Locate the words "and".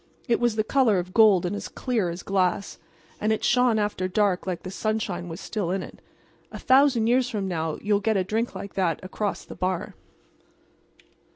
1.45-1.55, 3.19-3.31